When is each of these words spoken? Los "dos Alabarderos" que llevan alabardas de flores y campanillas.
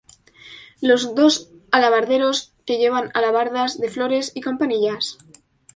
Los 0.81 1.13
"dos 1.13 1.51
Alabarderos" 1.69 2.55
que 2.65 2.79
llevan 2.79 3.11
alabardas 3.13 3.79
de 3.79 3.87
flores 3.91 4.31
y 4.33 4.41
campanillas. 4.41 5.19